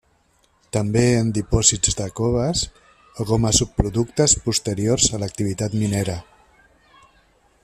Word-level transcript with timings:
També 0.77 1.03
en 1.17 1.29
dipòsits 1.37 1.97
de 1.99 2.07
coves 2.21 2.63
o 3.25 3.29
com 3.33 3.47
a 3.49 3.53
subproductes 3.61 4.35
posteriors 4.49 5.09
a 5.19 5.23
l'activitat 5.25 5.81
minera. 5.85 6.21